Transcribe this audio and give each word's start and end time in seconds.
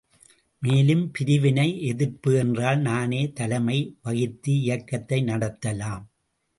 மேலும், 0.61 1.11
பிரிவினை 1.11 1.67
எதிர்ப்பு 1.81 2.35
என்றால் 2.35 2.79
நானே 2.79 3.31
தலைமை 3.31 3.79
வகித்து 4.01 4.53
இயக்கத்தை 4.61 5.23
நடத்தலாம். 5.23 6.05